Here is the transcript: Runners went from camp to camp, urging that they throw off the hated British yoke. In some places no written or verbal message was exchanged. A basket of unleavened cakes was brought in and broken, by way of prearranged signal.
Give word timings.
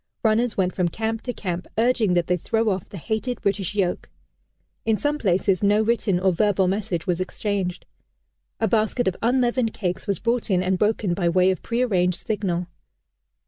Runners 0.23 0.57
went 0.57 0.73
from 0.73 0.87
camp 0.87 1.21
to 1.21 1.31
camp, 1.31 1.67
urging 1.77 2.15
that 2.15 2.25
they 2.25 2.35
throw 2.35 2.69
off 2.69 2.89
the 2.89 2.97
hated 2.97 3.39
British 3.39 3.75
yoke. 3.75 4.09
In 4.83 4.97
some 4.97 5.19
places 5.19 5.61
no 5.61 5.83
written 5.83 6.19
or 6.19 6.33
verbal 6.33 6.67
message 6.67 7.05
was 7.05 7.21
exchanged. 7.21 7.85
A 8.59 8.67
basket 8.67 9.07
of 9.07 9.15
unleavened 9.21 9.75
cakes 9.75 10.07
was 10.07 10.17
brought 10.17 10.49
in 10.49 10.63
and 10.63 10.79
broken, 10.79 11.13
by 11.13 11.29
way 11.29 11.51
of 11.51 11.61
prearranged 11.61 12.25
signal. 12.25 12.65